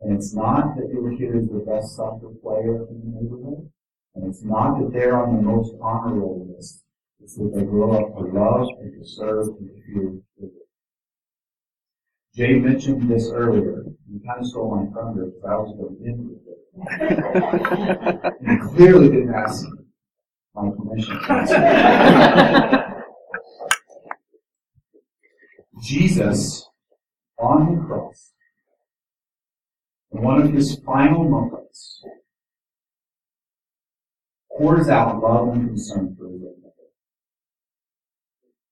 And 0.00 0.16
it's 0.16 0.32
not 0.32 0.76
that 0.76 0.88
your 0.92 1.10
kid 1.18 1.34
is 1.34 1.48
the 1.48 1.64
best 1.66 1.96
soccer 1.96 2.28
player 2.40 2.86
in 2.88 3.00
the 3.00 3.20
neighborhood. 3.20 3.68
And 4.14 4.28
it's 4.28 4.44
not 4.44 4.78
that 4.78 4.92
they're 4.92 5.18
on 5.18 5.34
the 5.34 5.42
most 5.42 5.74
honor 5.82 6.14
roll 6.14 6.54
list. 6.54 6.84
It's 7.20 7.34
that 7.34 7.50
they 7.52 7.64
grow 7.64 7.90
up 7.92 8.14
to 8.16 8.24
love 8.32 8.68
and 8.80 9.02
to 9.02 9.08
serve 9.08 9.48
and 9.48 9.68
to 9.68 9.82
fear 9.84 10.12
Jay 12.36 12.54
mentioned 12.60 13.10
this 13.10 13.30
earlier. 13.32 13.82
You 14.08 14.20
kind 14.24 14.38
of 14.38 14.46
stole 14.46 14.76
my 14.76 14.84
thunder 14.94 15.26
because 15.26 15.44
I 15.44 15.56
was 15.56 15.74
going 15.76 15.96
to 15.96 16.04
end 16.08 16.30
with 16.30 16.38
it. 16.46 18.34
you 18.42 18.58
clearly 18.68 19.08
didn't 19.08 19.34
ask 19.34 19.66
my 20.54 20.70
permission. 20.70 21.18
Jesus 25.80 26.68
on 27.38 27.76
the 27.76 27.86
cross, 27.86 28.32
in 30.12 30.22
one 30.22 30.42
of 30.42 30.52
his 30.52 30.80
final 30.84 31.24
moments, 31.28 32.02
pours 34.56 34.88
out 34.88 35.22
love 35.22 35.54
and 35.54 35.68
concern 35.68 36.16
for 36.18 36.30
his 36.30 36.42
own 36.42 36.56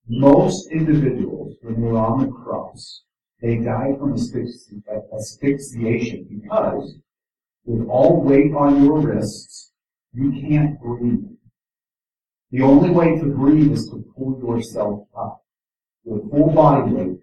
Most 0.09 0.73
individuals, 0.73 1.55
when 1.63 1.81
they're 1.81 1.97
on 1.97 2.27
the 2.27 2.33
cross, 2.33 3.03
they 3.41 3.57
die 3.57 3.95
from 3.99 4.15
asphyxiation 4.15 6.27
because 6.29 6.97
with 7.65 7.89
all 7.89 8.23
weight 8.23 8.53
on 8.55 8.85
your 8.85 9.01
wrists, 9.01 9.73
you 10.13 10.33
can't 10.33 10.81
breathe. 10.81 11.25
The 12.51 12.63
only 12.63 12.91
way 12.91 13.19
to 13.19 13.27
breathe 13.27 13.73
is 13.73 13.89
to 13.91 14.05
pull 14.17 14.41
yourself 14.41 15.07
up 15.17 15.46
with 16.07 16.31
full 16.31 16.51
body 16.51 16.93
weight 16.93 17.19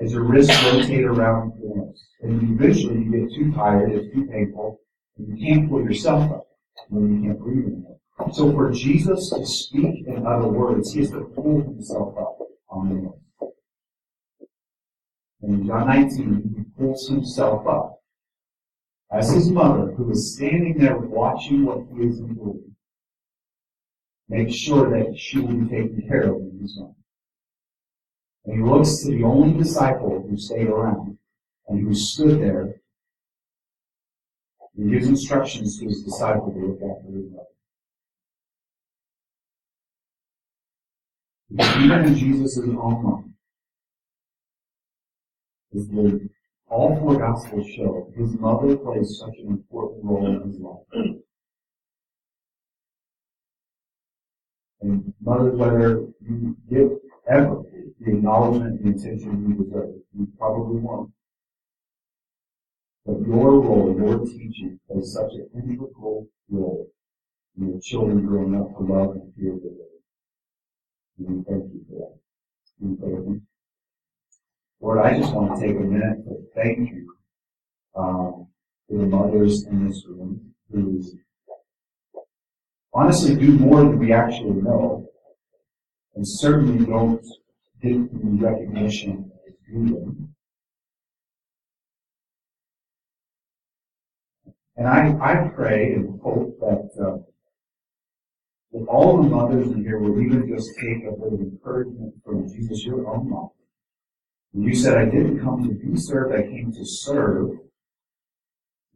as 0.00 0.12
your 0.12 0.24
wrists 0.24 0.62
rotate 0.64 1.04
around 1.04 1.52
your 1.62 1.76
nose. 1.76 2.08
And 2.22 2.60
eventually 2.60 3.04
you 3.04 3.10
get 3.10 3.34
too 3.34 3.52
tired, 3.52 3.92
it's 3.92 4.14
too 4.14 4.26
painful, 4.26 4.80
and 5.16 5.38
you 5.38 5.46
can't 5.46 5.70
pull 5.70 5.82
yourself 5.82 6.30
up 6.30 6.46
when 6.88 7.22
you 7.22 7.28
can't 7.28 7.40
breathe 7.40 7.66
anymore. 7.66 7.98
So 8.32 8.52
for 8.52 8.70
Jesus 8.70 9.30
to 9.30 9.46
speak 9.46 10.06
in 10.06 10.26
other 10.26 10.48
words, 10.48 10.92
he 10.92 11.00
has 11.00 11.10
to 11.10 11.20
pull 11.20 11.62
himself 11.62 12.18
up 12.18 12.38
on 12.68 12.88
the. 12.88 13.46
And 15.42 15.60
in 15.60 15.66
John 15.66 15.86
19, 15.86 16.54
he 16.54 16.64
pulls 16.76 17.08
himself 17.08 17.66
up 17.66 18.00
as 19.10 19.32
his 19.32 19.50
mother, 19.50 19.92
who 19.92 20.10
is 20.10 20.34
standing 20.34 20.76
there 20.78 20.98
watching 20.98 21.64
what 21.64 21.78
he 21.92 22.06
is 22.06 22.20
doing, 22.20 22.76
makes 24.28 24.54
sure 24.54 24.90
that 24.90 25.18
she 25.18 25.40
will 25.40 25.54
be 25.54 25.68
taken 25.68 26.06
care 26.06 26.32
of 26.32 26.36
in 26.36 26.58
his 26.60 26.76
home. 26.76 26.94
And 28.44 28.56
he 28.56 28.62
looks 28.62 29.02
to 29.02 29.10
the 29.10 29.24
only 29.24 29.56
disciple 29.58 30.26
who 30.28 30.36
stayed 30.36 30.68
around 30.68 31.18
and 31.68 31.86
who 31.86 31.94
stood 31.94 32.40
there 32.40 32.80
and 34.76 34.90
gives 34.90 35.08
instructions 35.08 35.78
to 35.78 35.86
his 35.86 36.02
disciple 36.02 36.52
to 36.52 36.58
look 36.58 36.80
after 36.82 37.12
his 37.12 37.30
mother. 37.30 37.46
Even 41.84 42.04
in 42.06 42.14
Jesus' 42.16 42.58
own 42.58 43.02
mind, 43.02 43.34
is 45.72 45.88
the 45.88 46.28
all 46.68 46.96
four 47.00 47.18
Gospels 47.18 47.66
show 47.66 48.12
his 48.16 48.32
mother 48.38 48.76
plays 48.76 49.18
such 49.18 49.36
an 49.38 49.48
important 49.48 50.04
role 50.04 50.26
in 50.26 50.48
his 50.48 50.60
life. 50.60 51.20
And 54.80 55.12
mothers, 55.20 55.54
whether 55.56 56.06
you 56.20 56.56
give 56.70 56.92
ever 57.30 57.62
the 58.00 58.10
acknowledgement 58.12 58.80
and 58.80 58.94
attention 58.94 59.46
you 59.48 59.64
deserve. 59.64 59.94
You 60.16 60.28
probably 60.38 60.80
won't. 60.80 61.10
But 63.06 63.20
your 63.26 63.60
role, 63.60 63.94
your 63.96 64.24
teaching, 64.24 64.78
plays 64.86 65.12
such 65.12 65.32
an 65.32 65.48
integral 65.54 66.26
role 66.48 66.86
in 67.56 67.68
your 67.68 67.80
children 67.80 68.26
growing 68.26 68.54
up 68.54 68.76
to 68.76 68.82
love 68.82 69.16
and 69.16 69.34
fear 69.34 69.52
the 69.52 69.74
Lord. 69.76 69.90
And 71.18 71.28
we 71.28 71.44
thank 71.44 71.72
you 71.72 71.84
for 71.88 71.98
that. 71.98 72.18
We 72.80 72.96
thank 72.96 73.26
you. 73.26 73.42
Lord, 74.80 74.98
I 74.98 75.18
just 75.18 75.34
want 75.34 75.54
to 75.54 75.66
take 75.66 75.76
a 75.76 75.80
minute 75.80 76.24
to 76.24 76.36
thank 76.54 76.90
you 76.90 77.14
um, 77.94 78.46
for 78.88 78.98
the 78.98 79.06
mothers 79.06 79.66
in 79.66 79.86
this 79.86 80.04
room 80.06 80.54
who 80.70 81.02
honestly 82.92 83.36
do 83.36 83.52
more 83.58 83.80
than 83.80 83.98
we 83.98 84.12
actually 84.12 84.62
know 84.62 85.09
and 86.14 86.26
certainly 86.26 86.84
don't 86.84 87.24
get 87.82 88.12
the 88.12 88.46
recognition 88.46 89.30
as 89.46 89.54
due 89.66 90.28
And 94.76 94.88
I, 94.88 95.14
I 95.20 95.48
pray 95.48 95.92
and 95.92 96.18
hope 96.22 96.58
that 96.60 96.88
uh, 96.98 97.18
that 98.72 98.86
all 98.86 99.22
the 99.22 99.28
mothers 99.28 99.66
in 99.72 99.82
here 99.82 99.98
will 99.98 100.20
even 100.20 100.48
just 100.48 100.70
take 100.76 101.04
a 101.04 101.08
of 101.08 101.40
encouragement 101.40 102.14
from 102.24 102.48
Jesus, 102.48 102.84
your 102.84 103.06
own 103.08 103.28
mom. 103.28 103.50
you 104.54 104.74
said, 104.74 104.96
I 104.96 105.06
didn't 105.06 105.40
come 105.40 105.68
to 105.68 105.74
be 105.74 105.96
served, 105.96 106.34
I 106.34 106.42
came 106.42 106.72
to 106.72 106.84
serve 106.84 107.50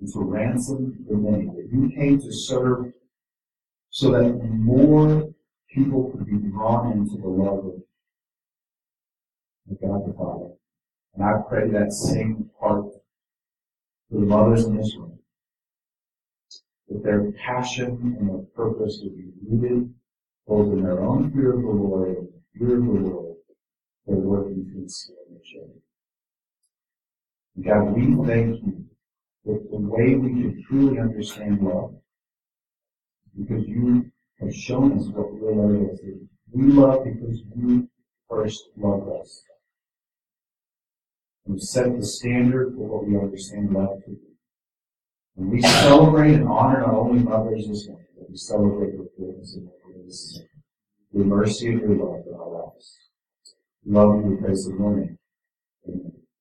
and 0.00 0.12
to 0.12 0.20
ransom 0.20 1.04
the 1.08 1.16
many. 1.16 1.46
That 1.46 1.68
you 1.72 1.90
came 1.94 2.20
to 2.20 2.32
serve 2.32 2.92
so 3.90 4.10
that 4.12 4.32
more 4.44 5.33
people 5.74 6.10
could 6.10 6.26
be 6.26 6.48
drawn 6.50 6.92
into 6.92 7.16
the 7.16 7.28
love 7.28 7.66
of 7.66 7.74
of 9.70 9.80
God 9.80 10.06
the 10.06 10.14
Father. 10.14 10.50
And 11.14 11.24
I 11.24 11.40
pray 11.48 11.70
that 11.70 11.92
same 11.92 12.50
heart 12.60 12.84
for 14.10 14.20
the 14.20 14.26
mothers 14.26 14.64
in 14.64 14.76
this 14.76 14.94
room. 14.96 15.18
That 16.88 17.02
their 17.02 17.32
passion 17.32 18.16
and 18.18 18.28
their 18.28 18.44
purpose 18.54 19.00
would 19.02 19.16
be 19.16 19.30
rooted 19.48 19.94
both 20.46 20.72
in 20.72 20.82
their 20.82 21.00
own 21.00 21.32
fear 21.32 21.54
of 21.54 21.62
the 21.62 21.68
Lord 21.68 22.18
and 22.18 22.28
the 22.28 22.58
fear 22.58 22.76
of 22.76 22.84
the 22.84 22.90
world 22.90 23.36
they're 24.06 24.16
working 24.16 24.66
to 24.66 24.82
instill 24.82 25.16
in 25.26 25.34
their 25.34 25.42
children. 25.42 25.80
God, 27.62 27.96
we 27.96 28.26
thank 28.26 28.56
you 28.62 28.84
that 29.46 29.70
the 29.70 29.78
way 29.78 30.14
we 30.14 30.28
can 30.28 30.62
truly 30.68 30.98
understand 30.98 31.62
love 31.62 31.94
because 33.38 33.66
you 33.66 34.12
have 34.40 34.54
shown 34.54 34.98
us 34.98 35.06
what 35.08 35.32
real 35.32 35.56
love 35.56 35.98
is. 36.02 36.28
We 36.52 36.72
love 36.72 37.04
because 37.04 37.42
you 37.56 37.88
first 38.28 38.68
loved 38.76 39.08
us 39.20 39.42
and 41.46 41.62
set 41.62 41.96
the 41.96 42.04
standard 42.04 42.74
for 42.74 42.86
what 42.86 43.06
we 43.06 43.18
understand 43.18 43.72
love 43.72 44.02
to 44.04 44.10
be. 44.10 44.16
And 45.36 45.50
we 45.50 45.62
celebrate 45.62 46.34
and 46.34 46.48
honor 46.48 46.80
not 46.80 46.94
only 46.94 47.22
mothers 47.22 47.66
this 47.66 47.88
morning, 47.88 48.06
but 48.16 48.30
we 48.30 48.36
celebrate 48.36 48.94
your 48.94 49.06
goodness 49.18 49.54
and 49.54 49.64
your 49.64 49.94
grace, 50.04 50.40
your 51.12 51.24
mercy 51.24 51.68
and 51.68 51.80
your 51.80 51.90
love 51.90 52.24
in 52.26 52.34
our 52.34 52.50
lives. 52.50 52.98
We 53.84 53.92
love 53.92 54.16
you, 54.16 54.30
we 54.30 54.36
praise 54.36 54.64
the 54.64 54.74
morning. 54.74 55.18
Amen. 55.88 56.23